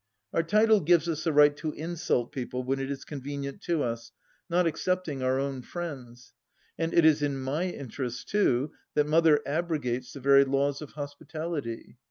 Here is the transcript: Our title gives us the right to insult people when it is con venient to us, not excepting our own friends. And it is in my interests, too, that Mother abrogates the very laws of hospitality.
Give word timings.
Our 0.33 0.41
title 0.41 0.79
gives 0.79 1.07
us 1.07 1.23
the 1.25 1.31
right 1.31 1.55
to 1.57 1.73
insult 1.73 2.31
people 2.31 2.63
when 2.63 2.79
it 2.79 2.89
is 2.89 3.05
con 3.05 3.21
venient 3.21 3.61
to 3.65 3.83
us, 3.83 4.11
not 4.49 4.65
excepting 4.65 5.21
our 5.21 5.39
own 5.39 5.61
friends. 5.61 6.33
And 6.75 6.91
it 6.91 7.05
is 7.05 7.21
in 7.21 7.37
my 7.39 7.65
interests, 7.65 8.23
too, 8.23 8.71
that 8.95 9.05
Mother 9.05 9.41
abrogates 9.45 10.13
the 10.13 10.19
very 10.19 10.43
laws 10.43 10.81
of 10.81 10.93
hospitality. 10.93 11.99